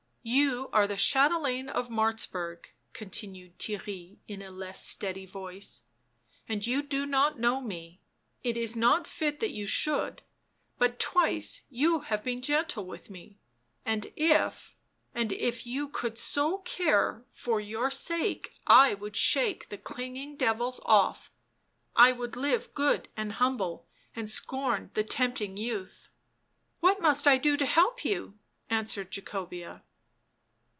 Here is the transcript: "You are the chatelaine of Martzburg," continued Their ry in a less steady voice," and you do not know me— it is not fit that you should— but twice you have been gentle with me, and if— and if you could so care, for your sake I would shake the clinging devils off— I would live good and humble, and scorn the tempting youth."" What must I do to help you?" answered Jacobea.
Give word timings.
"You 0.41 0.69
are 0.71 0.85
the 0.85 0.97
chatelaine 0.97 1.67
of 1.67 1.89
Martzburg," 1.89 2.65
continued 2.93 3.57
Their 3.57 3.81
ry 3.87 4.17
in 4.27 4.43
a 4.43 4.51
less 4.51 4.85
steady 4.85 5.25
voice," 5.25 5.81
and 6.47 6.63
you 6.65 6.83
do 6.83 7.07
not 7.07 7.39
know 7.39 7.59
me— 7.59 8.01
it 8.43 8.55
is 8.55 8.75
not 8.75 9.07
fit 9.07 9.39
that 9.39 9.49
you 9.49 9.65
should— 9.65 10.21
but 10.77 10.99
twice 10.99 11.63
you 11.71 12.01
have 12.01 12.23
been 12.23 12.43
gentle 12.43 12.85
with 12.85 13.09
me, 13.09 13.39
and 13.83 14.13
if— 14.15 14.75
and 15.15 15.31
if 15.31 15.65
you 15.65 15.87
could 15.89 16.19
so 16.19 16.59
care, 16.59 17.25
for 17.31 17.59
your 17.59 17.89
sake 17.89 18.53
I 18.67 18.93
would 18.93 19.15
shake 19.15 19.69
the 19.69 19.77
clinging 19.79 20.35
devils 20.35 20.79
off— 20.85 21.31
I 21.95 22.11
would 22.11 22.35
live 22.35 22.75
good 22.75 23.07
and 23.17 23.31
humble, 23.33 23.87
and 24.15 24.29
scorn 24.29 24.91
the 24.93 25.03
tempting 25.03 25.57
youth."" 25.57 26.09
What 26.79 27.01
must 27.01 27.27
I 27.27 27.39
do 27.39 27.57
to 27.57 27.65
help 27.65 28.05
you?" 28.05 28.37
answered 28.69 29.09
Jacobea. 29.09 29.81